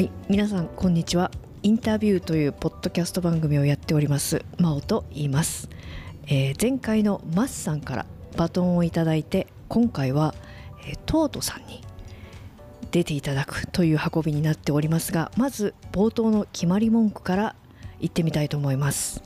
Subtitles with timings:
[0.00, 1.30] はい皆さんこんにちは。
[1.62, 5.68] インタビューというポッドキャスト番組をやっております真央と言います、
[6.26, 10.34] えー、前回のマスさんからバトンをいただいて今回は、
[10.88, 11.84] えー、トートさんに
[12.90, 17.54] 出ていただくという運びになっておりますがまず冒頭の決まり文句から
[17.98, 19.22] 行ってみたいと思います。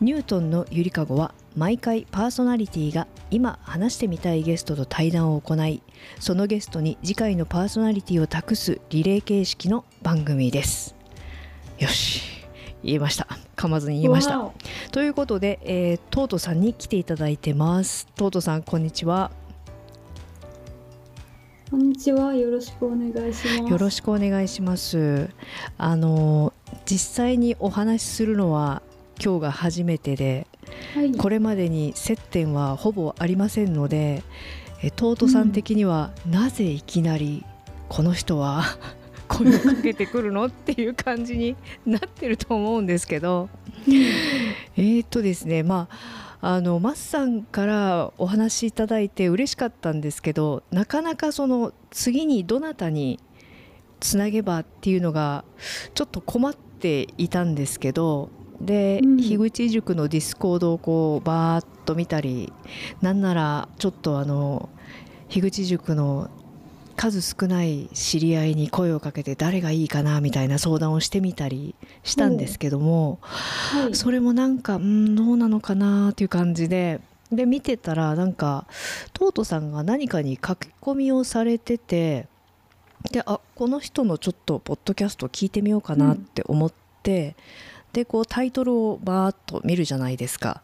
[0.00, 5.82] ニュートンのゆりかごは毎回パーソナリティが今話してみたいゲストと対談を行い
[6.18, 10.94] そのゲストに次回のパーソナリティを託すリレー形式の番組です。
[11.78, 12.22] よし。
[12.82, 13.26] 言えました。
[13.56, 14.50] 噛まずに言いました。
[14.92, 18.06] ということで、えー、トートさんに来ていただいてます。
[18.14, 19.30] トートさんこんにちは。
[21.70, 22.34] こんにちは。
[22.34, 23.72] よろしくお願いします。
[23.72, 25.30] よろしくお願いします。
[25.78, 26.52] あの
[26.84, 28.82] 実際にお話しするのは
[29.22, 30.46] 今日が初めてで
[30.94, 34.22] はい、これまでに接点はほぼありませんので
[34.96, 37.42] トートさん的には、なぜいきなり
[37.88, 38.64] この人は
[39.28, 43.48] 声をかけてくるのっていう感じになってると思うんですけど。
[44.76, 53.18] えっとですねまああのマスさんからお話しいただいて嬉しかったんですけどなかなかその次にどなたに
[54.00, 55.44] つなげばっていうのが
[55.94, 58.28] ちょっと困っていたんですけど
[58.60, 62.52] で、うん、樋口塾のディスコードをこうバーッと見たり
[63.00, 64.68] なんならちょっとあの
[65.28, 66.30] 樋口塾の
[66.96, 77.00] 数少ない知り合いに声をかけて誰がいいかなみたいな相談をしてみたりしたんですけども、はい、それもなんかうんどうなのかなっていう感じで
[77.32, 78.66] で見てたらなんか
[79.12, 82.28] トートさんが何かに書き込みをされてて
[83.10, 87.26] であこの人のちょっとポッドキャスト聞いてみようかなって思って。
[87.28, 87.34] うん
[87.94, 90.62] でこうタイトルをバーッと見るじゃないですか。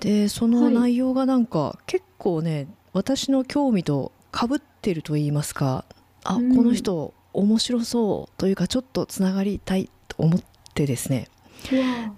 [0.00, 5.84] でその内容がなんか結構ね、私の興味とかぶってると言いますか
[6.24, 10.42] あ、うん、この人面白そうというかちょっとつながりたいと思っ
[10.74, 11.28] てですね。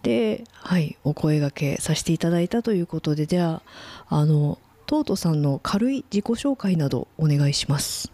[0.03, 3.63] で、はい、お声がけさせていただいたということでじゃ
[4.09, 8.13] ああのトートさんの軽い自己紹介などお願いします。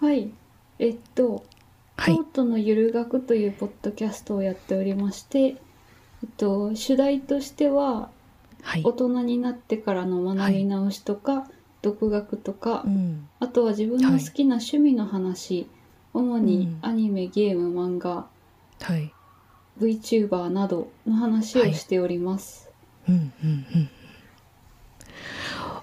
[0.00, 0.30] はい。
[0.78, 1.42] えっとはい、
[1.96, 5.56] 京都のゆる学というポッドキャストをやっておりまして、えっ
[6.36, 8.10] と、主題としては、
[8.62, 11.44] はい、大人になってからの学び直しとか、はい、
[11.82, 15.68] 独学とか、うん、あとは自分の好きな趣味の話、
[16.12, 18.26] 主にアニメ、ゲーム、漫画、
[18.80, 19.12] はい、
[19.78, 22.70] VTuber などの話をしております。
[23.08, 23.88] うんうんうん。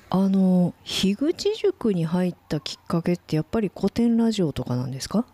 [0.10, 5.26] あの樋口塾に入ったきっかけってやっぱり古典ラジオとかなんですか？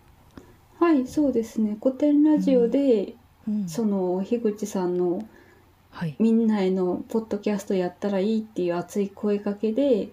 [0.79, 1.77] はいそうですね。
[1.81, 3.15] 古典ラジオで、
[3.47, 5.27] うん、その樋口さんの、
[5.89, 10.09] はい、みんなへのポッドキャストやったらいいっていう熱い声かけで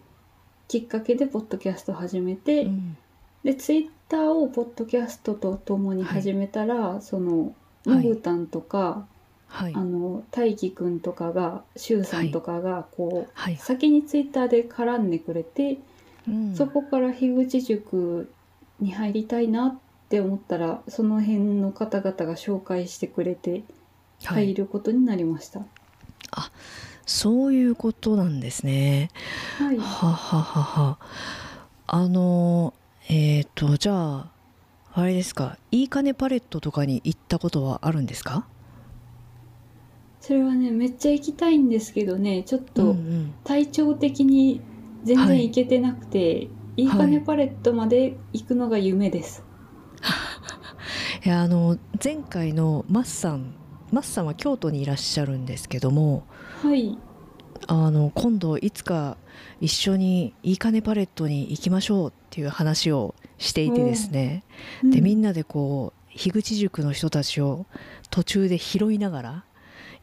[0.69, 2.97] きっかけでポッドキャスト始めて、うん、
[3.45, 7.55] でツイッターをポッドキャストとともに始めたら、はい、その
[7.85, 9.07] ムブタンとか、
[9.49, 15.79] はい、あの大輝くんとかが柊さんとかがこう、はい、先にツイッターで絡んでくれて、
[16.27, 18.31] うん、そこから樋口塾
[18.81, 23.65] に入りたいなっって思ったらその辺の方々が紹介してくれて
[24.23, 25.61] 入ることになりました。
[25.61, 25.69] はい、
[26.33, 26.51] あ
[27.07, 29.11] そういうことなんですね。
[29.59, 30.99] はい、はははは。
[31.87, 32.75] あの
[33.09, 34.31] えっ、ー、とじゃあ
[34.95, 35.59] あれですか。
[35.71, 38.47] いいかねパレットとかに行ったことはあるんですか？
[40.21, 42.97] それはねめっちゃ行きたいんですけどねちょっと
[43.45, 44.63] 体調的に
[45.03, 49.44] 全然行けてなくて、はい、いいかねパレットまで行くのが夢です。
[51.25, 53.55] いやあの前回のマッさん
[53.91, 56.27] マッさんは京都にいらっしゃるんですけども、
[56.61, 56.99] はい、
[57.67, 59.17] あの今度いつか
[59.59, 64.45] 一緒にいいかねパレットに行きましょうっていう話をしていてですね、
[64.83, 67.65] うん、でみんなでこう樋口塾の人たちを
[68.11, 69.45] 途中で拾いながら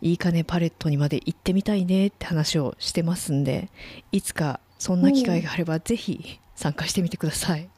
[0.01, 3.69] いいかねパレットにまで行ってみたいねって話をしてますんで
[4.11, 7.69] いつかそんな機会があればぜひ参加してみてください。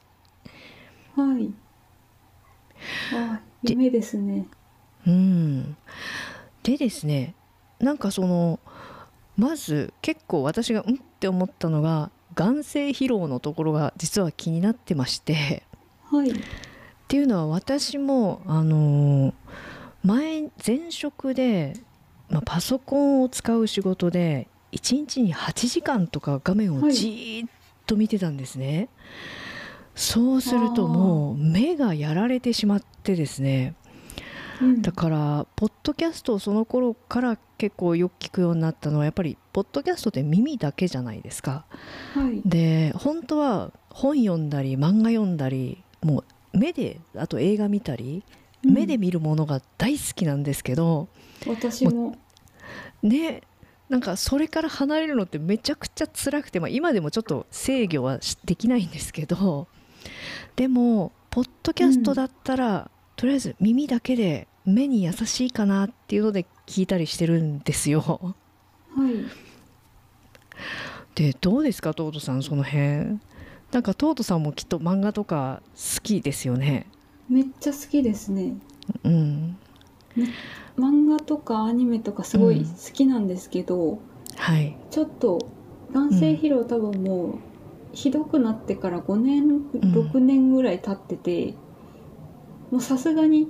[1.17, 1.53] はい
[3.13, 4.45] あ夢ですね。
[5.07, 5.75] うん。
[6.63, 7.35] でですね
[7.79, 8.59] なんかその
[9.37, 10.95] まず結構私がうん？
[10.95, 15.63] って思ったのが眼性疲労のところが実は気になってまして。
[16.05, 16.29] はい。
[16.31, 16.33] っ
[17.07, 19.33] ていうのは私もあの
[20.03, 21.73] 前前職で、
[22.29, 27.49] まあ、パソコンを使う仕事で1日に8時間とか画面をじーっ
[27.85, 28.75] と見てたんですね。
[28.77, 28.89] はい
[29.95, 33.75] そうするともう目がやられてしまってですね、
[34.61, 41.65] うん、だからポッドキャストをその頃から結構よく聞くようになったのはやっぱりポッドキャストって耳だけじゃないですか。
[42.13, 46.23] はい、で本当は本読んだり漫画読んだりも
[46.53, 48.23] う目であと映画見たり、
[48.63, 51.07] 目で見るものが大好きなんですけど
[51.47, 52.17] 私も。
[53.01, 53.41] ね
[53.89, 59.67] なんかそれから離れるのってめちゃくちゃ辛くて、まあ、今でもちょっと制御はできないんですけど
[60.55, 62.85] でもポッドキャストだったら、うん、
[63.15, 68.01] とりあえず耳だけで目に優しいかなっていうので聞いたりしてるんですよ。
[68.01, 68.35] は
[69.09, 69.25] い、
[71.15, 73.19] でどうですかトートさんその辺？
[73.71, 76.85] なんかトートさんもきっと漫画とか好きですよね。
[77.27, 78.53] めっちゃ好きですね。
[79.03, 79.57] うん。
[80.77, 83.99] 漫画とかアニメとかすごい好きなんですけど、うん、
[84.35, 84.77] はい。
[84.91, 85.39] ちょっと
[85.91, 87.39] 男性疲労多分もう
[87.93, 91.53] ひどくなってから5年6年ぐらい経ってて、
[92.71, 93.49] もうさすがに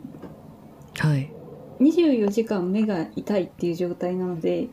[1.00, 1.32] はい。
[1.80, 4.70] 24時間目が痛いっていう状態なので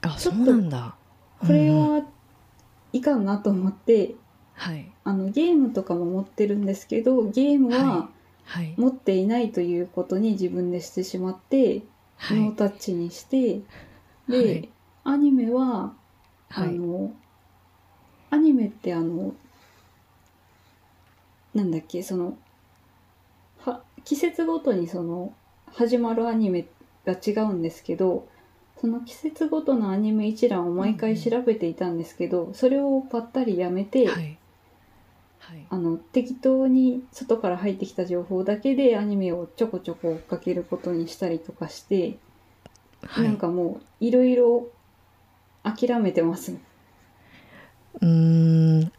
[0.00, 0.96] あそうなんだ。
[1.40, 2.02] これは
[2.92, 4.14] いかんなと思って、
[4.54, 8.10] はい、あのゲームとかも持ってるんですけどゲームは
[8.76, 11.82] 持っていないということに自分でしてしまって、
[12.16, 13.60] はい、ノータッチにして
[14.28, 14.68] で、はい、
[15.04, 15.94] アニメは、
[16.50, 17.12] あの
[18.32, 19.34] アニメってあの
[21.54, 22.38] なんだっけその
[23.58, 25.34] は季節ごとにその
[25.66, 26.66] 始まるアニメ
[27.04, 28.26] が違うんですけど
[28.80, 34.38] その季節ごとのアニメ一覧を毎回調べていたんですけど、それをぱったりやめて、はい。
[35.38, 42.16] はい、あの適当に外から入ってきた情報だけでアニメをちょこちょこ追っかけることにしたりとかして、
[43.06, 44.66] はい、なんかもういろいろ
[45.62, 46.56] 諦めてます。
[48.00, 48.92] うん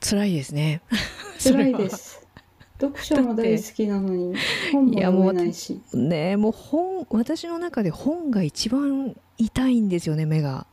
[0.00, 0.82] 辛いですね。
[1.42, 2.26] 辛いです。
[2.80, 4.34] 読書も大好きなのに
[4.72, 5.80] 本も読めないし。
[5.94, 10.66] ねもう本私の中で本が一番痛いんですよね目が。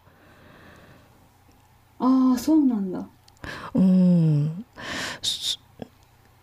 [2.00, 3.08] ああそうなんだ。
[3.74, 4.66] うん。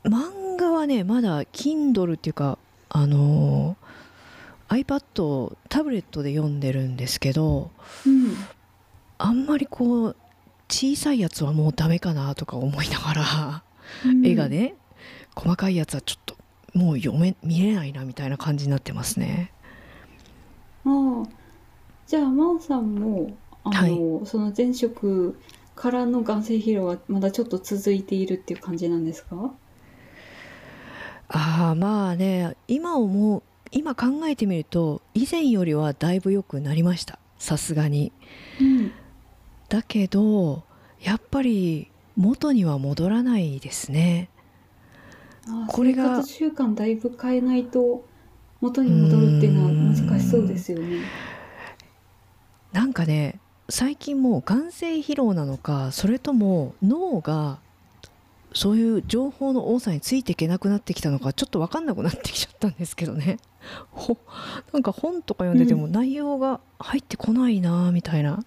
[0.05, 2.59] 漫画はねまだ Kindle っていうか
[2.89, 3.77] あの
[4.69, 7.71] iPad タブレットで読んでるんですけど、
[8.07, 8.35] うん、
[9.19, 10.17] あんまりこう
[10.71, 13.63] 小さいやつはもうダメかなとか思いながら、
[14.07, 14.75] うん、絵がね
[15.35, 16.37] 細かいやつはちょっと
[16.73, 19.53] もう読め見れないなみたいな感じになってますね。
[20.85, 21.29] ああ。
[22.07, 25.39] じゃあ真央さんもあの、はい、その前職
[25.77, 29.53] からの眼性疲労はまだちょっと続いているっていう感じなんですか？
[31.29, 37.19] ああまあね今思う今考えてみると以前よりはだいぶ良くなりました。
[37.39, 38.13] さすがに、
[38.61, 38.93] うん、
[39.71, 40.65] だけど
[41.01, 44.29] やっぱり元には戻らないですね。
[45.69, 48.05] これが生活習慣だいぶ変えないと
[48.61, 50.99] 元に戻るっていうのは難しそうですよね。
[52.73, 57.61] なんかね最近もう眼性疲労なのかそれとも脳が
[58.53, 63.39] そういう情報の多さについていけなくなってきたのかちょっと分かんなくなってきちゃったんですけどね
[63.91, 64.17] ほ
[64.73, 68.45] なんか本とか読んでても内容が入ってこないなみたいな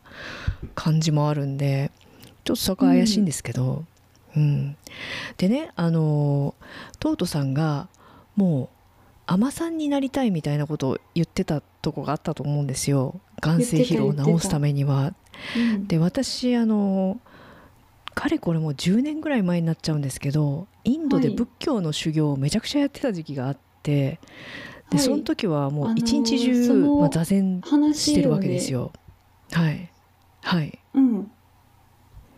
[0.76, 1.92] 感じもあるんで
[2.44, 3.86] ちょっとそこは怪しいんですけど、
[4.36, 4.76] うん、
[5.38, 6.56] でねあの
[7.00, 7.88] トートさんが
[8.36, 8.70] もう
[9.26, 13.22] 海女さんになりたいみたいなことを言ってたとこがあったと思うんですよ。
[13.42, 15.14] 眼性疲労を治すためには。
[15.56, 17.20] うん、で私あの
[18.14, 24.20] かれこれも10年ぐらい前になっちゃうんですけどインドで仏教の修行をめちゃくちゃやってた時期があって、はい、
[24.92, 27.62] でその時はもう一日中、あのー、まあ、座禅
[27.94, 28.92] してるわけですよ。
[29.52, 29.90] はい。
[30.42, 31.32] はい、うん、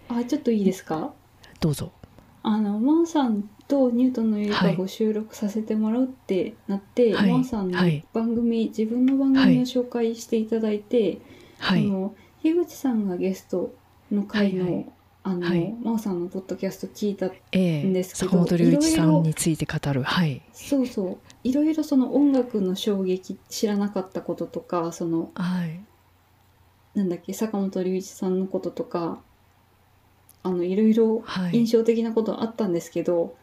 [0.10, 1.12] あちょっといいですか？
[1.60, 1.92] どうぞ。
[2.44, 7.80] あのマンさんとニュートンのゆりかご収録させてもらうってなって、はい、マンさんの
[8.14, 11.20] 番組、はい、自分の番組を紹介していただいて、
[11.58, 13.74] はい、の樋口さんがゲスト
[14.12, 14.86] の回の、はいはい、
[15.24, 20.04] あの、はい、真央さんのポッドキャスト聞いたんですけど、坂本龍一さんについて語る。
[20.04, 20.44] はい。
[20.54, 25.80] そうそういろいろその音楽の衝撃知らなかったこととかその、はい、
[26.96, 29.20] なんだっけ坂本龍一さんのこととか
[30.42, 33.36] あのいろいろ印象的なことあったんですけど、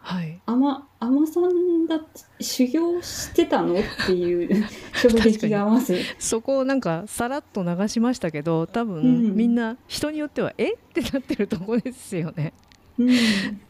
[0.00, 2.02] はい、あまあまさんが
[2.38, 3.80] 修行してたの？
[3.80, 6.00] っていう 衝撃がまず。
[6.18, 10.74] そこをなんかさらっと流しましたけど多分、うん、みんな人によってはえ？
[10.74, 12.52] ってなってるとこですよね。
[12.98, 13.10] うん、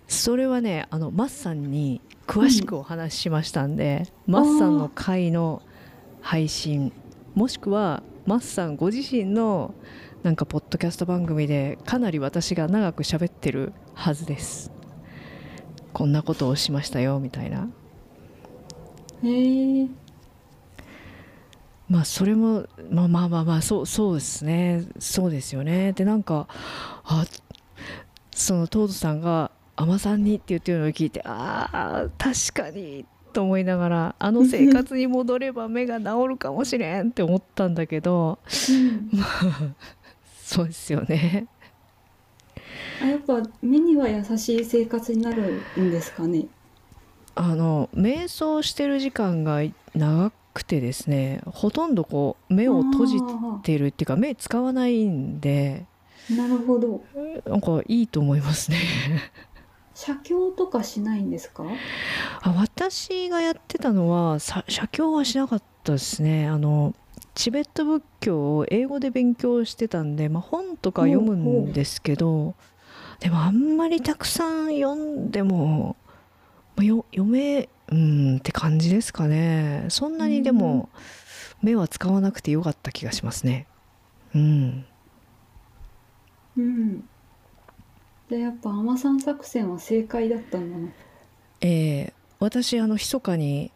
[0.09, 5.63] それはねあのマッさんに詳しくお話ししましたんで、うん、マッさんの回の
[6.21, 6.93] 配信
[7.35, 9.75] もしくはマッさんご自身の
[10.23, 14.71] なんかポッドキャスト番組でかなり私が長く喋ってるはずです。
[15.93, 17.69] こんなことをしましたよみたいな。
[19.25, 19.89] へえ
[21.89, 24.87] まあそれもまあまあまあまあそうそうですね。
[24.99, 25.93] そうですよね。
[25.93, 26.47] でなんか
[27.05, 27.25] あ
[28.31, 38.39] そのトードさんが「海女さんに」って言ってるのを聞いてああ確かにと思いながらあの生活に戻れば目が治るかもしれんって思ったんだけど、
[39.11, 39.75] まあ
[40.45, 41.47] そうですよね。
[43.03, 46.47] あやっぱ目には優しい生活になるんですかね？
[47.35, 49.63] あの瞑想してる時間が
[49.95, 53.17] 長くてですねほとんどこう目を閉じ
[53.63, 55.87] てるっていうか目使わないんで。
[56.31, 57.03] なるほど。
[57.47, 58.77] なんかいいと思いますね
[59.95, 61.65] 写経とかしないんですか？
[62.43, 66.49] あ私がやってたのは写経はしなかったですね。
[66.49, 66.95] あの
[67.35, 72.55] チベット仏教を英語で勉強してたんで、まあ、本とか読むんですけど
[73.21, 75.97] でもあんまりたくさん読んでも、
[76.77, 79.87] まあ、よ読めうんって感じですかね。
[79.89, 80.89] そんなにでも
[81.63, 83.67] 目は使わなくてよかった気がしますね。
[84.35, 84.85] うん。
[86.57, 87.09] うん
[88.33, 90.89] でやっぱ海女さん作戦は正解だったんだな。
[91.61, 93.71] えー、私あの密かに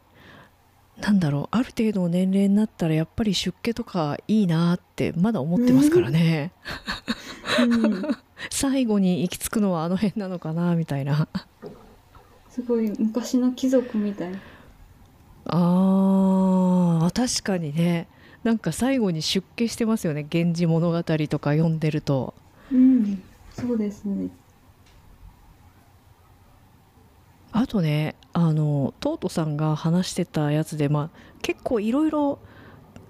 [0.98, 6.52] なんだろうある程度の年齢になったらやっぱり出家とかいいなってまだ思ってますからね、
[7.60, 8.02] うん、
[8.50, 11.28] 最後に行き着くのはあの辺なのかなみたいな。
[12.48, 14.32] すごい昔の貴族みたい。
[15.48, 18.08] あ確かにね。
[18.42, 22.32] なんか最後に出家してますよね「源氏物語」とか読んでると。
[22.72, 23.22] うん。
[23.52, 24.30] そうですね
[27.56, 32.38] あとねあのトートさんが話してたやつで、まあ、結構いろいろ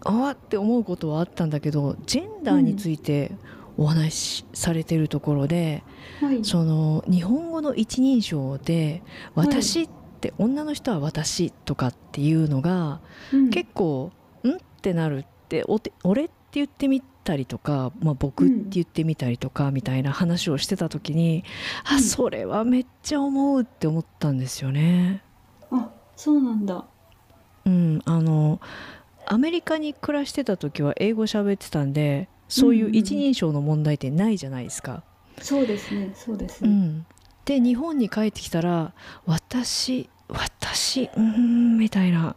[0.05, 3.33] あわって思うことはあったんだけどジェンダーについて
[3.77, 5.83] お話しされてるところで、
[6.21, 9.03] はい、その日本語の一人称で
[9.35, 9.89] 「私」っ
[10.21, 13.01] て女の人は「私」とかっていうのが、
[13.53, 14.13] 結構
[14.47, 15.65] 「ん?」ってなるって
[16.05, 21.45] 「俺」って言ってみたりとか、まあ、僕って言ってみたりとかみたいな話をしてた時に、
[21.91, 25.23] うん、あそれはめっちゃ思うって思ったんですよね。
[25.71, 26.85] あそうなんだ。
[27.67, 28.61] うんあの
[29.27, 35.03] アメリカに暮らしてた時は英語喋ってたんでそういう一人称の問題ってないじゃないですか。
[35.37, 36.71] うん、そうですねそうですね。
[36.71, 37.07] うん、
[37.45, 38.93] で日本に帰ってきたら
[39.27, 42.37] 「私私うん」みたいな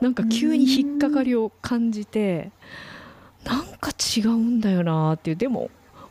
[0.00, 2.50] なんか急に引っかかりを感じて。
[3.44, 5.36] なんか違うんだよなっていう。
[5.36, 5.70] でも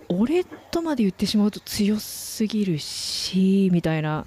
[0.09, 4.25] 俺とまで言ってしまうと強すぎるしみたいな、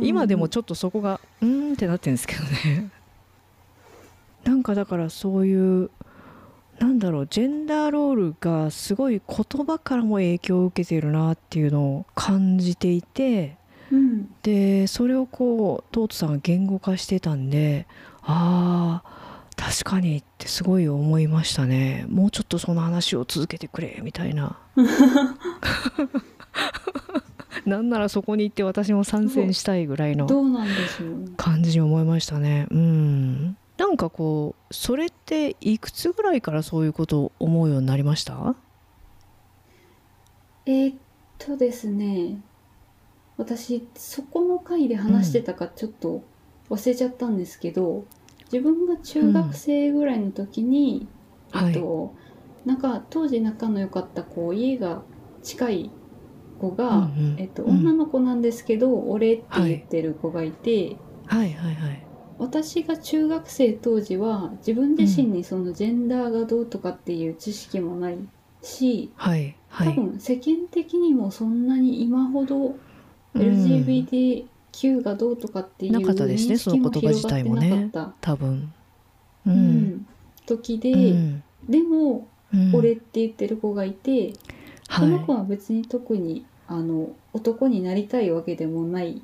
[0.00, 2.90] 今でもちょっとそこがうんってなってるんですけどね。
[4.44, 5.90] なんかだからそういう
[6.78, 13.56] なんだろうジェンダーロールがすごい言葉からも影響を受けているなっていうのを感じていて、
[13.92, 17.86] うん、でそれをこうトートさんが言語化してたんで
[18.22, 19.31] ああ
[19.64, 22.04] 確かにってすごい思いましたね。
[22.08, 24.58] もうちょっとその話を続けてくれみたいな。
[27.64, 30.26] なんならそこに行って私も参戦したいぐらいの
[31.36, 32.66] 感じに思いましたね。
[32.72, 33.56] うん。
[33.78, 38.56] なんかこうそれっていくつぐらいからそういうことを思うようになりました？
[40.66, 40.96] えー、っ
[41.38, 42.40] とですね。
[43.36, 46.22] 私そこの回で話してたかちょっと
[46.68, 48.04] 忘れちゃったんですけど、
[48.52, 51.08] 自分が中学生ぐらいの時に、
[51.54, 52.10] うん、えっと、は
[52.64, 55.02] い、なんか当時仲の良かった子家が
[55.42, 55.90] 近い
[56.60, 57.06] 子が、うんう
[57.36, 61.74] ん、えっと、女の子なんですけど「俺」って言ってる子がいて、はい、はいはい。
[61.74, 62.06] はい
[62.38, 68.18] 私が中学生当時は自分自身にそのジェンダーがどうとかっていう知識もない
[68.62, 72.74] し、はいはい、多分世間的にもそんなに今ほど
[73.34, 78.72] LGBT、Q がどうとかっていう認識も広がってなかった、ね、多分、
[79.46, 80.06] うん、うん、
[80.46, 84.32] 時で、うん、でも、うん、俺って言ってる子がいて、
[84.90, 89.22] その子は別に特にあの男になりたいわけでもない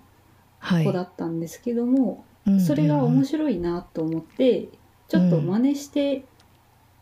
[0.85, 4.69] 子だったんですけども、はい、それが面白いなと思って、
[5.09, 6.25] ちょっと真似して、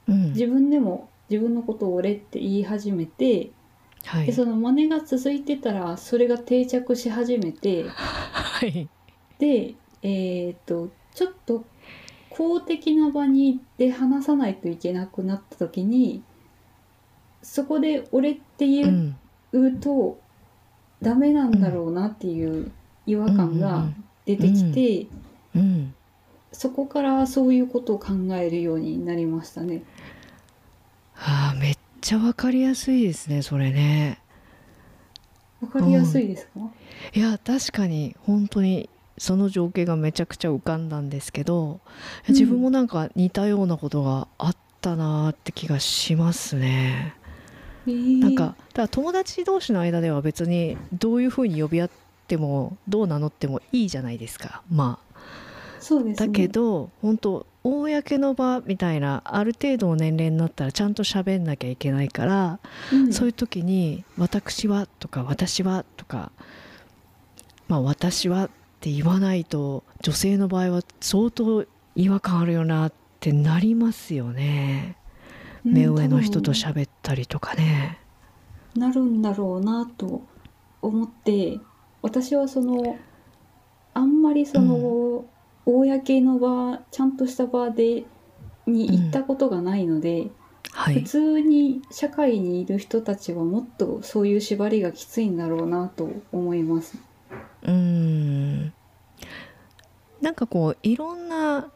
[0.06, 3.50] 自分でも自分のことを俺って言い始めて
[4.06, 8.88] はい、でその真似が続いてたらそれが定着し始めて、 はい、
[9.38, 11.64] でえっ、とちょっと
[12.30, 16.22] 公的な場にで話さないといけなくなった時に
[17.42, 19.16] そこで「俺」って言
[19.52, 20.18] うと、
[21.00, 22.72] ダメなんだろうなっていう
[23.06, 23.88] 違和感が
[24.24, 25.06] 出てきて、
[26.52, 29.82] そこからそういうことを考えるようになりましたね。
[31.14, 31.75] あめっ
[32.06, 34.20] ちゃわかりやすいですねそれね。
[35.60, 36.70] わかりやすいですか、うん、
[37.12, 41.80] いや確かに本当にその情景がめちゃくちゃ浮かんだんですけど、
[42.28, 47.16] 自分もなんか似たようなことがあったなって気がしますね。
[47.88, 51.90] えー、なんかだから友達同士の間では別にどういうふうに呼び合っ
[52.26, 54.62] ってもどう名乗ってもいいじゃないですか。
[54.68, 55.05] まあ
[55.80, 62.60] そうです、ね、だけど本当公の場みたいなある程度の年齢になったらちゃんと喋んなきゃいけないから、
[62.92, 66.30] うん、そういう時に「私は」とか「私は」とか
[67.68, 71.64] 「まあ私は」って言わないと女性の場合は相当
[71.96, 74.96] 違和感あるよなってなりますよね。
[75.64, 77.98] 目上の人と喋ったりとかね。
[78.76, 80.22] なるんだろうなと
[80.82, 81.58] 思って
[82.02, 82.96] 私はその
[83.94, 85.24] あんまりその、うん、
[85.66, 88.04] 公の場ちゃんとした場で
[88.66, 90.30] に行ったことがないので、うん。
[90.72, 96.98] はい、普通に社会にいる人たちはもっとそういう縛りがきついんだろうなと思います。
[97.62, 98.72] うん。
[100.20, 101.70] なんかこういろんな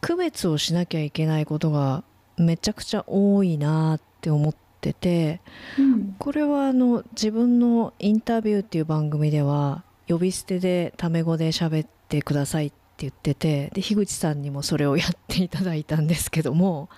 [0.00, 2.02] 区別をしなきゃいけないことが
[2.36, 5.40] めちゃくちゃ多いなって思ってて、
[5.78, 16.88] うん、これはあの自分のインタビューっていう番組では呼び捨てでタメ語で喋ってくださいって言っててで樋口さんにもそれをやっていただいたんですけども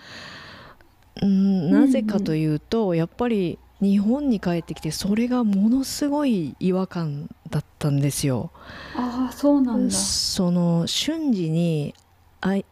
[1.25, 8.51] んなぜかというと、うんうん、やっぱり日本に帰ってきてそれがものすごい違和感だったんですよ。
[8.97, 11.95] ああそうなんだその瞬時に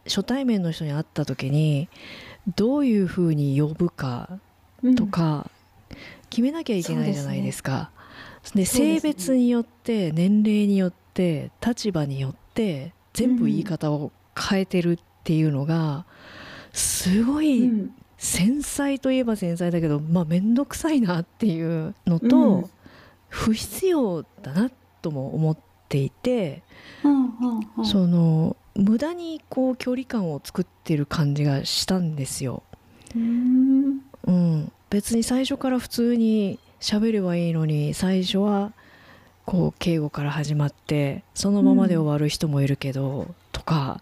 [0.05, 1.89] 初対面の人に会った時に
[2.55, 4.39] どういうふうに呼ぶか
[4.95, 5.49] とか
[6.29, 7.91] 決めなきゃいけないじゃないですか。
[8.53, 16.05] で、ね、性別によって年齢によって立場によって全部言い方を変えてるっていうのが
[16.71, 17.69] すごい
[18.17, 22.69] 繊細といえば繊細だけどまあ面倒くさいなっていうのと、
[23.29, 25.57] 不必要だなとも思っ
[25.89, 26.63] ていて、
[27.83, 32.63] その無駄にこう距離感を作ってる感じがしたんですよ。
[33.15, 38.73] うん、うん、別に最初から普通に喋ればいいのに最初は
[39.45, 44.01] こう敬語から始まってそのままで終わる人もいるけど、うん、とか、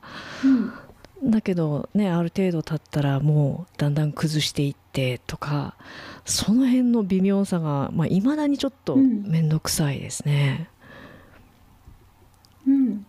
[1.23, 5.75] うん、だけどねある程度経ったらもうだんだん崩していってとか。
[6.25, 10.69] その辺の微妙さがいまあ、未だにちょっと面倒くさいですね。
[12.67, 13.05] うん、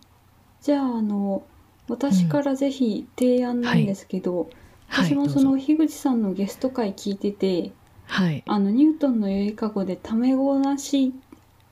[0.61, 1.43] じゃああの
[1.87, 4.49] 私からぜひ提案なんですけど、
[4.87, 7.71] はい、私もその樋口さんのゲスト会聞いてて、
[8.07, 11.13] はい、あのニュートンのゆいかごでタメ語なし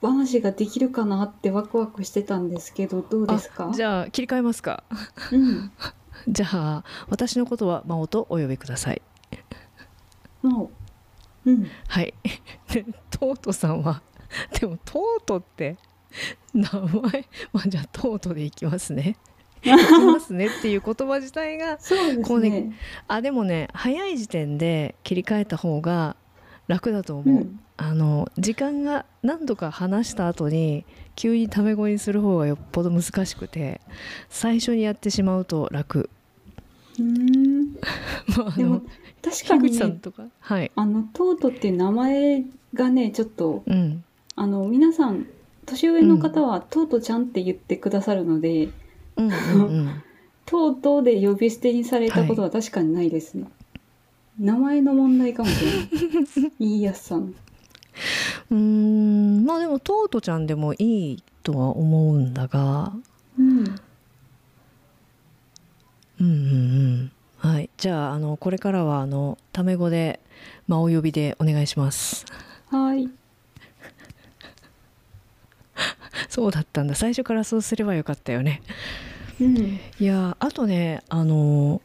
[0.01, 3.71] 話ができるかなってワクワクしてたんですけどどうですか？
[3.73, 4.83] じゃあ切り替えますか、
[5.31, 5.71] うん、
[6.27, 9.01] じゃあ私のことは真央とお呼びください。
[10.41, 10.71] 真央
[11.45, 11.67] うん。
[11.87, 12.13] はい。
[13.09, 14.01] トートさんは
[14.59, 15.77] でもトートって
[16.53, 19.17] 名前まあじゃあトートでいきますね。
[19.63, 21.77] 行きますねっていう言葉自体が
[22.25, 22.71] こうね、ね、
[23.07, 26.15] あでもね早い時点で切り替えた方が
[26.67, 33.81] 楽だと思う、うん、あの時間が何度か話した後に急にタメ語にする方がよっぽど難しくて
[34.29, 36.11] 最初にやってしまうと楽。
[36.99, 37.73] うん。
[38.37, 38.83] まあ、でも
[39.23, 39.99] 確かに、ね、
[40.41, 44.03] はい、あのトートっていう名前がねちょっと、うん、
[44.35, 45.25] あの皆さん
[45.65, 48.69] 年上の方は、トートちゃんって言ってくださるので、
[49.15, 49.89] うんうんうん、
[50.45, 53.51] とうとうで呼び捨てにされたことは確かにないですね、はい、
[54.39, 56.51] 名前の問題かもしれない。
[56.59, 57.29] 言いやすさの
[58.51, 62.93] うんまあでもトートちゃんでもいいとは思うんだが、
[63.37, 63.75] うん、うん
[66.19, 67.11] うんうん。
[67.37, 67.69] はい。
[67.77, 70.19] じゃああのこれからはあのタメ語で、
[70.67, 72.25] まあ、お呼びでお願いします。
[72.69, 73.09] はい。
[76.29, 76.93] そうだったんだ。
[76.93, 78.61] 最初からそうすればよかったよね。
[79.39, 79.57] うん、
[79.99, 81.81] いやあとねあの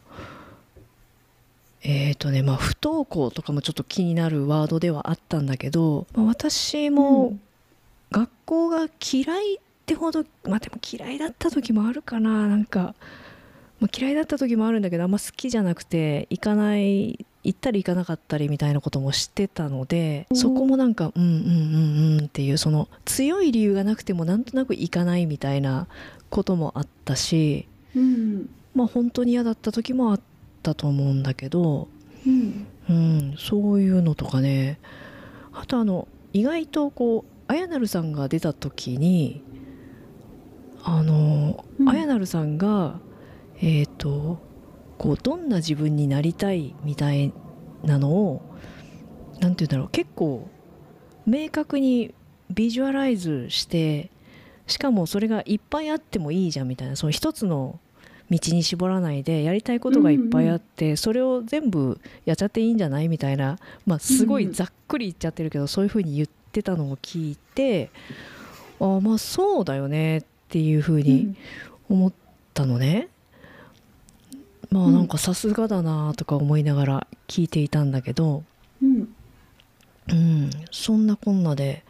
[1.82, 7.38] えっ、ー、とねまあ不登校とかもちょっと気になるワードではあったんだけど、まあ、私も
[8.10, 12.48] 学校が嫌いってほどまあでも嫌いだった時もあるかな。
[12.48, 12.94] なんか、
[13.80, 25.86] まあ、嫌いだった時もあるんだけどあんま好きじゃなくて行かない行ったり行かなかったりみたいなことも知ってたので、そこもなんかうんうんうんうんっていうその強い理由がなくてもなんとなく行かないみたいな
[26.28, 30.24] こともあったし、うん、まあ本当に嫌だった時もあった
[30.74, 31.88] と思うんだけど、
[32.26, 34.78] うん、うん、そういうのとかね。
[35.52, 39.42] あとあの意外とこうあやなるさんが出た時に
[40.82, 43.00] あの、うん、あやなるさんが
[43.60, 44.38] えっ、ー、と
[44.98, 47.32] こうどんな自分になりたいみたい
[47.82, 48.42] なのを
[49.40, 50.48] 何て言うんだろう結構
[51.26, 52.14] 明確に
[52.50, 54.10] ビジュアライズして
[54.66, 57.78] しかもそれがいっぱいあってもいいじゃんみたいなその一つの
[58.30, 67.90] 道に絞らないでやりたいことがいっぱいあって、うんうん、それを全部やっちゃっていいんじゃないみたいな、まあ、すごいざっくり言っちゃってるけど、うんうん、そういうふうに言ってたのを聞いて
[68.80, 71.36] あまあそうだよねっていうふうに
[71.88, 72.12] 思っ
[72.52, 73.08] たのね、
[74.72, 78.42] うん、まあなんかさすがだなとか思いながら聞いていたんだけど、
[78.82, 79.08] うん、
[80.08, 81.84] うん、そんなこんなで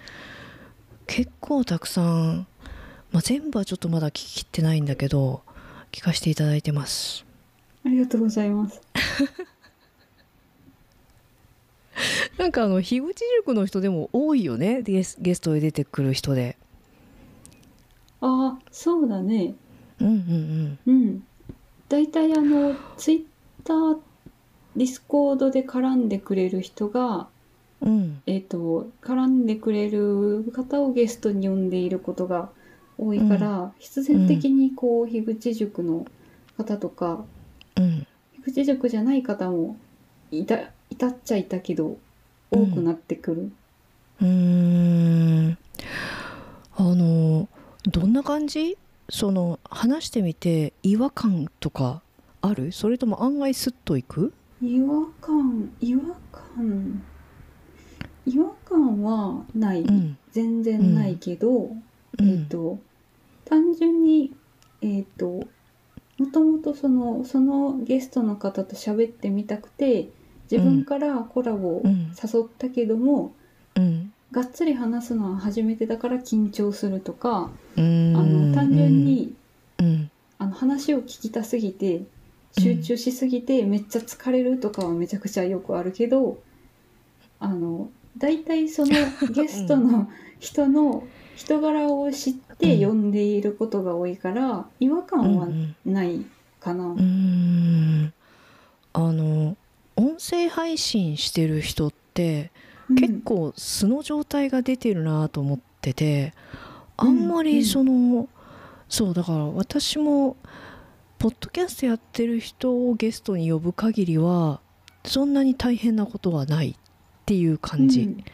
[1.07, 2.47] 結構たくさん、
[3.13, 5.43] まあ、全部はちょっとまだ聞ききってないんだけど
[5.97, 7.25] 聞かせていただいてます。
[7.83, 8.83] ありがとうございます。
[12.37, 14.83] なんかあの樋口塾の人でも多いよね。
[14.83, 16.59] ゲスゲストで出てくる人で。
[18.21, 19.55] ああそうだね。
[19.99, 20.95] うんうんうん。
[20.95, 21.25] うん。
[21.89, 23.25] 大体あのツイッ
[23.65, 23.99] ター
[24.77, 27.29] ディスコードで絡んでくれる人が、
[27.81, 32.51] うん、えっ、ー、と絡んでくれる方をゲストに呼んでいることが
[32.99, 36.07] 多いから、うん、必然的にこう樋口塾の
[36.57, 37.25] 方とか、
[37.77, 38.07] うん、
[38.43, 39.77] 樋口塾じゃない方も
[40.31, 40.57] いた
[40.91, 41.99] いたっちゃいたけど
[42.51, 43.53] 多くなってくる。
[44.23, 45.59] うん。
[46.77, 47.49] あの
[47.85, 48.77] どんな感じ？
[49.09, 52.03] その話してみて違和感とか
[52.41, 52.73] ある？
[52.73, 54.33] それとも案外スッといく？
[54.63, 57.03] 違和感違和感。
[58.27, 61.77] 違和感はない、うん、全然ないけど、うん、
[62.19, 62.79] えっ、ー、と
[63.47, 64.33] 単純に
[64.83, 65.47] えっ、ー、と
[66.19, 70.09] もともとそのそのゲストの方と喋ってみたくて
[70.51, 73.35] 自分からコラボを誘ったけども、
[73.75, 79.35] うん、がっつり話すのは初めてだから緊張するとか、あの単純に、
[80.39, 82.03] あの話を聞きたすぎて
[82.59, 86.39] 集中しすぎてめっちゃ疲れるとかはめちゃくちゃよくあるけど
[87.41, 88.93] あの大体その
[89.33, 91.05] ゲストの人の
[91.35, 95.49] 人柄を知って呼んでいることが多いから違和感は
[95.85, 96.25] ない
[96.61, 96.95] かな。
[98.93, 99.57] あの
[99.97, 102.51] 音声配信してる人って、
[102.95, 106.35] 結構素の状態が出てるなと思ってて
[106.97, 108.29] あんまりその、うんうん、
[108.89, 110.37] そうだから私も
[111.19, 114.61] ポッドキャストやってる人をゲストに呼ぶ限りは
[115.05, 116.75] そんなに大変なことはないっ
[117.25, 118.25] ていう感じ、うん、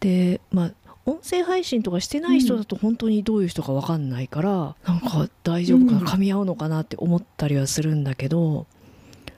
[0.00, 0.72] でまあ
[1.06, 8.66] 音声配信とかしてない人だと本当にどういう人か分かんないから、うん、なんか大丈夫かな、噛み合うのかなって思ったりはするんだけど、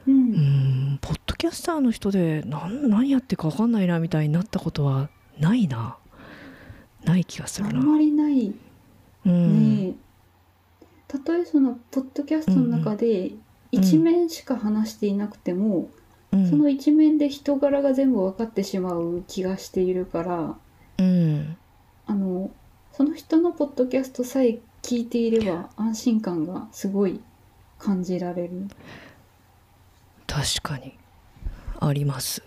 [0.07, 5.99] うん、ポッドキャスターの人で何何やってるか分かんないなみたいになったことはないな。
[7.05, 7.79] ない気がするな。
[7.79, 8.53] あんまりない、
[9.27, 9.95] うん、ね
[11.07, 13.33] たとえそのポッドキャストの中で
[13.71, 15.89] 一面しか話していなくても、
[16.33, 20.57] うん、その一面で人柄が全部分かってしまう気がしているから、
[20.99, 21.57] うん、
[22.07, 22.51] あの
[22.93, 27.21] その人のポッドキャストさえ聞いていれば安心感がすごい
[27.79, 28.67] 感じられる。
[30.27, 30.99] 確かに。
[31.81, 32.43] あります。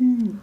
[0.00, 0.40] うん、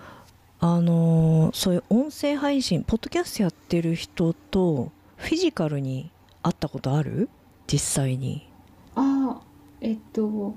[0.60, 6.12] あのそういう音声配信ポッドキャストやってる人とフィジカルに
[6.44, 7.30] 会ったことある？
[7.66, 8.48] 実際に。
[8.96, 9.42] ああ
[9.82, 10.56] えっと、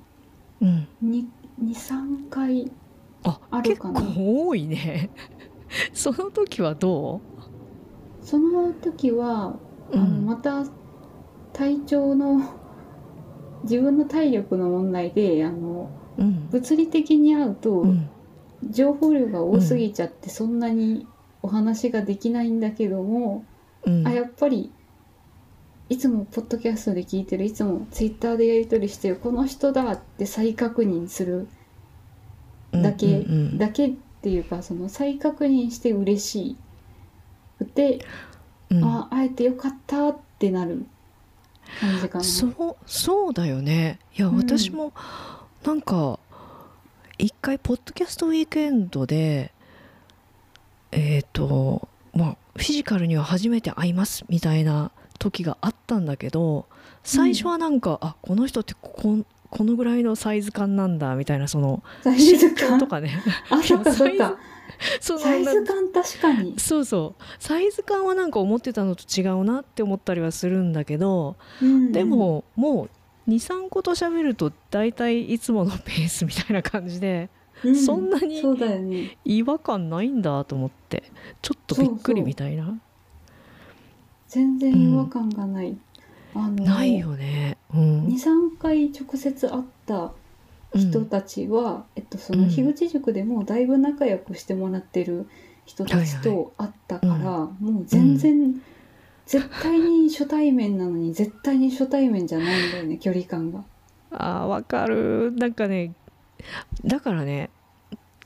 [0.61, 2.70] うん、23回
[3.24, 4.00] ああるかな。
[4.02, 5.11] 結構多いね
[5.92, 7.20] その時はどう？
[8.24, 9.56] その時は、
[9.90, 10.64] うん、あのまた
[11.52, 12.40] 体調の
[13.64, 17.87] 自分の体力の問題であのうん、物理的に会うと、
[18.70, 21.06] 情報量が多すぎちゃってそんなに
[21.42, 23.44] お話ができないんだけども、
[23.85, 24.70] うん、あやっぱり
[25.88, 31.48] いつもポッドキャストで聞いてるいつもツイッターでやり取りしてるこの人だって再確認する
[32.72, 36.56] だけ、うんうんうん、だけっていうかその再確認して嬉し
[37.58, 38.06] くて、
[38.70, 40.87] うん、あ会えてよかったってなる
[41.80, 42.24] 感じかな。
[42.24, 43.98] そうそうだよね。
[44.16, 44.92] いや、私も
[45.64, 46.20] なんか
[47.18, 49.52] 一回ポッドキャストウィークエンドで
[50.92, 56.66] えっ、ー、とまあフィジカルには初めて会いますみたいな時があったんだけど
[57.02, 59.18] 最初はなんか、うん、あこの人ってこ
[59.52, 63.22] このぐらいのサイズ感なんだみたいなその身長とかね。
[63.50, 64.38] あそっかそっか。
[64.98, 66.58] そサイズ感確かに。
[66.58, 67.22] そうそう。
[67.38, 71.68] サイズ感はなんか思ってたのと違うなって思ったりはするんだけど、うん。
[71.68, 72.88] うん、でもも
[73.26, 77.28] う23個と喋ると大体いつものペースみたいな感じで、
[77.62, 78.40] うん、そんなに
[79.26, 81.12] 違和感ないんだと思って
[81.42, 82.80] ちょっとびっくりみたいな。
[84.28, 85.80] 全然違和感がない、うん、
[86.34, 90.12] あのないよね、うん、23回直接会った
[90.74, 95.28] 人たちは、うん、えっと、その樋口塾でもだいぶ仲良くしてもらってる
[95.66, 98.60] 人たちと会ったから、はいはい、もう全然
[99.26, 103.64] 絶対に初対面なのに絶対に初対面じゃないんだよね 距離感が。
[104.10, 105.32] あわかる。
[105.36, 105.94] なんかね
[106.84, 107.50] だからね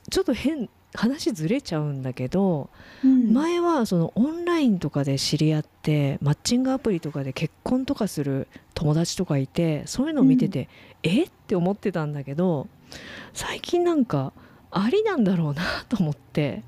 [0.09, 2.69] ちょっと変話ずれちゃうんだけど、
[3.03, 10.69] うん、前はそのオンラインとかで知り合ってマッチングアプリとかで結婚とかする友達とかいてそういうのを見てて、
[11.03, 11.23] うん、え？
[11.23, 12.67] って思ってたんだけど
[13.33, 14.33] 最近なんか
[14.69, 16.63] ありなんだろうなと思って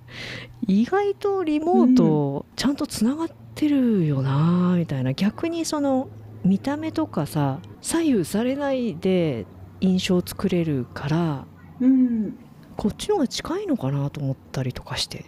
[0.68, 6.08] 意外とリモートちゃんとつながってるよなみたいな、逆にその
[6.46, 9.46] 見た目とかさ左右されないで
[9.82, 11.46] 印象を作れるから、
[11.82, 12.38] うん、
[12.80, 15.26] こっちの方が近いのかなと思ったりとかして。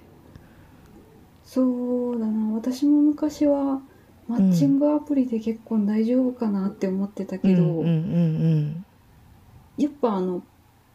[1.44, 2.56] そうだな。
[2.56, 3.82] 私も昔は
[4.30, 7.84] マッチングアプリで結婚大丈夫かなって思ってたけど、
[9.78, 10.44] やっぱあの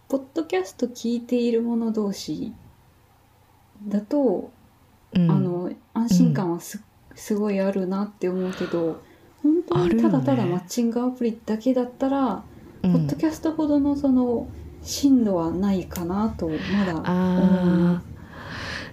[0.08, 2.54] ポッドキャスト聞いている者同士
[3.86, 4.50] だと、
[5.12, 6.82] うん、あの安心感はす,、
[7.14, 9.02] すごいあるなって思うけど
[9.42, 12.42] 本当にただただマッチングアプリだけだったら、ね、
[12.82, 14.48] ポッドキャストほどのその
[14.86, 18.00] 進路はないかなとまだ思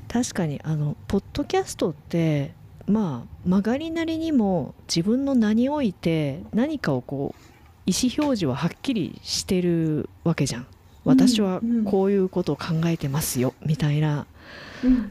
[0.07, 2.53] 確かにあのポッドキャストって
[2.87, 7.43] まあ曲がりなりにも自分の名において何かをこう
[7.85, 10.67] 意思表示ははっきりしてるわけじゃん。
[11.05, 14.25] 私はこういうことを考えてますよ、みたいな、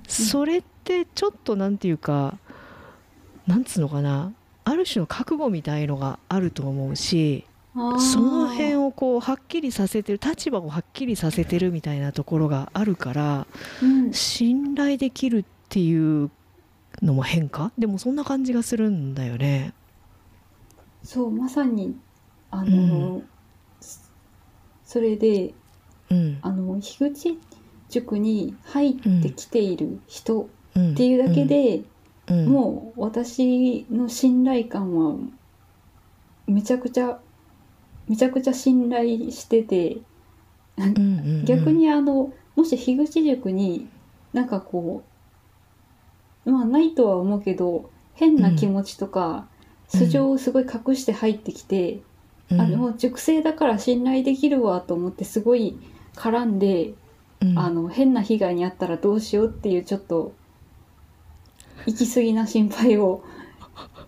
[0.09, 2.39] それってちょっと何て言うか
[3.47, 4.33] なんつうのかな。
[4.65, 13.47] ある種の覚悟みたいのがあると思うしその辺をこうはっきりさせてる立場をはっきりさせてるみたいなところがあるから、
[13.83, 16.31] うん、信頼できるっていう
[17.01, 17.73] のも変化？
[17.79, 19.73] でもそんな感じがするんだよね。
[21.03, 21.97] そうまさに
[22.51, 23.29] あの、うん、
[24.85, 25.55] それで、
[26.11, 27.39] うん、あの樋口
[27.89, 31.83] 塾に入ってきている人っていうだけで、
[32.29, 35.17] もう私の信頼感は
[36.47, 37.19] めちゃくちゃ
[38.09, 39.99] めちゃくちゃ信頼してて、
[41.45, 43.89] 逆にあのもし樋口塾に
[44.33, 45.05] なんかこ
[46.45, 49.47] うまあないとは思うけど変な気持ちとか、
[49.93, 52.01] うん、素性をすごい隠して入ってきて、
[52.51, 55.79] うん、あの塾生だから信頼できるわと思ってすごい
[56.15, 56.95] 絡んで、
[57.41, 60.35] うん、あの変な被害に遭ったらどうしようっていうちょっと
[61.87, 63.25] 行き過ぎな心配を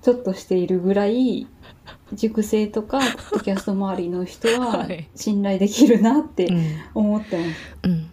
[0.02, 1.46] ちょっとしているぐらい
[2.12, 6.48] 塾生とかポッドキャスト周りの人は信頼できるなって
[6.94, 7.60] 思ってます。
[7.82, 8.10] うん、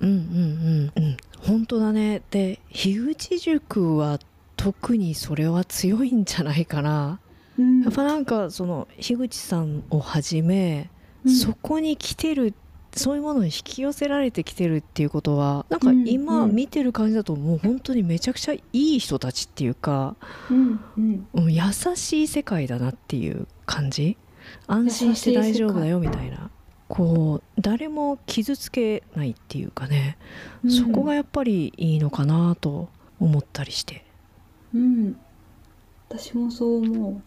[0.00, 0.92] うん、うん。
[0.96, 1.02] うん。
[1.04, 1.16] うん。
[1.38, 2.22] 本当だね。
[2.30, 4.18] で樋口塾は
[4.56, 7.18] 特にそれは強いんじゃないかな、
[7.58, 10.90] うん、やっぱなんかその樋口さんをはじめ、
[11.24, 12.52] うん、そこに来てる
[12.92, 20.16] そういうものに引き寄せられてきてるっていうことはなんか今見てる感じだともう本当にめちゃくちゃいい人たちっていうか、
[20.50, 20.80] うん
[21.34, 21.62] うん、優
[21.94, 24.16] しい世界だなっていう感じ？
[24.66, 26.50] 安心して大丈夫だよみたいな。
[26.88, 30.18] こう誰も傷つけないっていうかね、
[30.64, 32.88] うん、そこがやっぱりいいのかなと
[33.20, 34.04] 思ったりして。
[34.74, 35.16] うん。
[36.08, 37.22] 私もそう思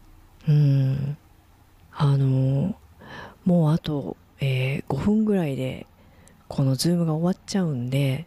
[0.47, 0.51] う。
[0.51, 1.17] うん。
[1.93, 2.75] あの
[3.45, 5.87] もうあとえー、5分ぐらいで
[6.49, 8.25] このズームが終わっちゃうんで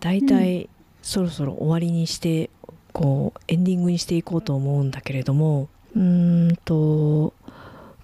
[0.00, 0.68] だいたい
[1.00, 2.50] そろそろ終わりにして
[2.92, 7.34] こうエンディングにしていこうと思うんだけれどもうーんと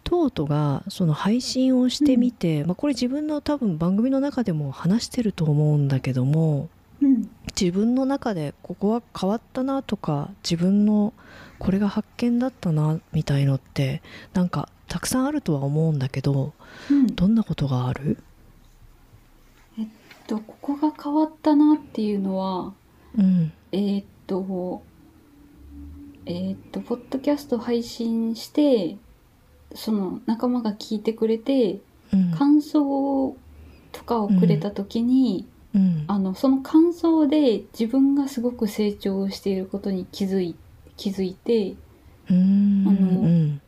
[0.05, 6.69] トートがその配信をしてみて、うん、まあ、これ自分の多分番組の中でも話してると思うんだけども、
[7.03, 7.29] うん、
[7.61, 11.13] 自分の中でここは変わったなとか自分の
[11.59, 14.03] これが発見だったなみたいのって
[14.33, 16.53] なんかたくさんあるとは思うんだけど、
[16.91, 18.19] うん、どんなことがある？
[19.79, 19.87] えっ
[20.27, 22.73] とここが変わったなっていうのは、
[23.17, 24.83] うん、えー、っと
[26.27, 28.97] えー、っとポッドキャスト配信して
[29.75, 31.79] その仲間が聞いてくれて、
[32.13, 33.37] うん、感想
[33.93, 40.57] とかをくれた時に、うん、あのその感想で自分がすごく成長していることに気づい
[40.97, 41.75] 気づいて、
[42.29, 43.59] あの、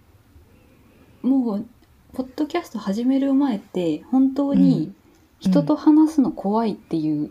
[1.23, 1.67] もう
[2.13, 4.93] ポッドキャスト始める前って本当に
[5.39, 7.31] 人と話すの怖いっていう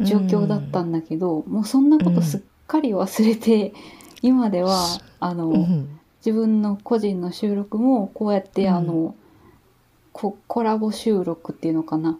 [0.00, 3.72] 状況だったんだけど、うん、もうそんなことすっかり忘れて、うん、
[4.22, 9.14] 今ではあの、うん、自分の個人の収録もこうやって、あの
[10.12, 12.18] ココラボ収録っていうのかな。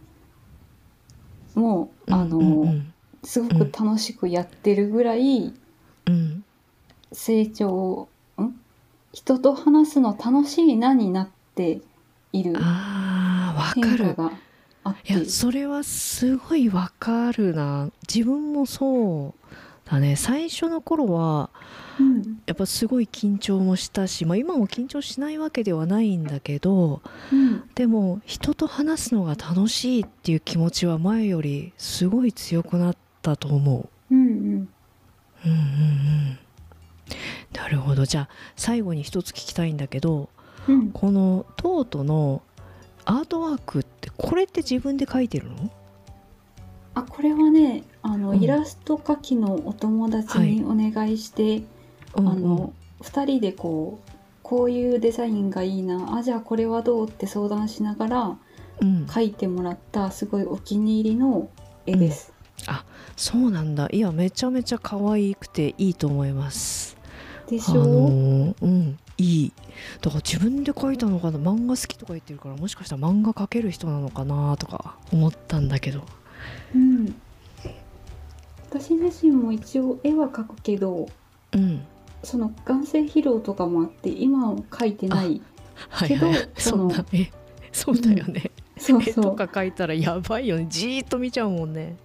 [1.55, 2.75] もうあの、
[3.23, 5.53] すごく楽しくやってるぐらい
[7.13, 8.09] 成長
[9.13, 11.81] 人と話すの楽しいなになって
[12.33, 14.33] いるあ変化が
[14.85, 15.13] あって。
[15.13, 17.91] いやそれはすごいわかるな。
[18.13, 20.17] 自分もそうだね。
[20.17, 21.51] 最初の頃は、
[22.01, 34.15] うん、やっぱすごい緊張もしたし、まあ、今も緊張しないわけではないんだけど、うん、でも人と話すのが楽しいっていう気持ちは前よりすごい強くなったと思う。
[34.15, 34.69] うんうん、うんうん
[35.47, 36.39] うん
[37.55, 38.05] なるほど。
[38.05, 40.29] じゃあ最後に一つ聞きたいんだけど、
[40.69, 42.43] うん、このトートの
[43.05, 45.71] アートワークってこれって自分で描いてるの？
[46.95, 51.65] あこれはねあの、うん、イラスト描きのお友達にお願いして、はい、
[52.17, 52.41] あの、うん。
[52.41, 54.11] うん、2人でこう
[54.43, 58.37] こういうデザインがいいなあじゃあこれはどうって相談しながら
[58.81, 61.49] 描いてもらったすごいお気に入りの
[61.87, 62.33] 絵です。
[62.69, 62.85] うん、あ
[63.17, 63.89] そうなんだ。
[63.93, 66.97] いやめちゃめちゃ可愛くていいと思います。
[67.53, 67.75] でしょ？
[67.81, 68.99] う、あのー、うん。
[69.19, 69.53] いい。
[70.01, 71.39] だから自分で描いたのかな？
[71.39, 76.03] 漫画好きとか言ってるからもしかしたら漫画描ける人なのかなとか思ったんだけど。
[76.75, 77.15] うん。
[78.71, 81.07] 私自身も一応絵は描くけど、
[81.53, 81.83] うん、
[82.25, 85.43] その眼性疲労とかもあって今は描いてない
[86.09, 86.91] けど、はいはい、その
[87.71, 89.11] そうだよね、うん、 そうそう。
[89.11, 90.67] 絵とか描いたらやばいよね。
[90.71, 91.97] じーっと見ちゃうもんね。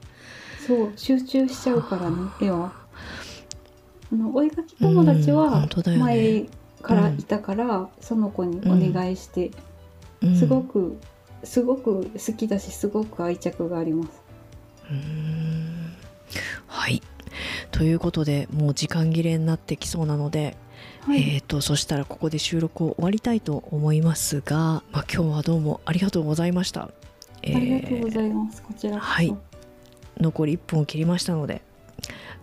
[0.68, 2.74] そう集中しちゃうからね絵は
[4.12, 5.68] あのお絵描き友達は
[6.00, 6.46] 前
[6.82, 9.52] からいたから、うん、その子にお願いして、
[10.22, 10.98] うん、すごく
[11.44, 14.22] すごく好きだしすごく愛着があります。
[16.68, 17.02] はい。
[17.72, 20.58] ということでもう時間切れになってきそうなので、
[21.02, 26.84] はい、えーと、そしたらここで収録を終わりたいと思いますが、まあ、今日はどうもありがとうございました。
[26.84, 26.90] あ
[27.44, 28.64] りがとうございます。
[28.64, 29.36] こちらはい。
[30.20, 31.62] 残り1分を切りましたので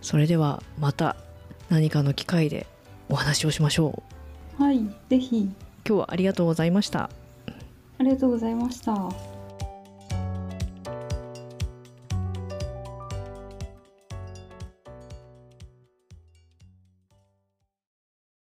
[0.01, 1.15] それではまた
[1.69, 2.67] 何かの機会で
[3.09, 4.03] お話をしましょ
[4.59, 4.63] う。
[4.63, 5.49] はい、ぜひ。
[5.87, 7.09] 今日はありがとうございました。
[7.97, 9.34] ありがとうございました。